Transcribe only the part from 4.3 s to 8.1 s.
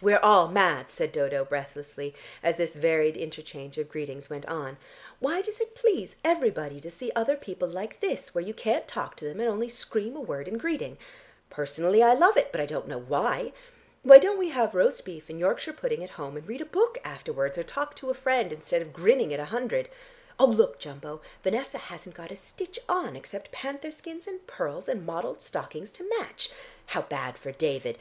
on. "Why does it please everybody to see other people like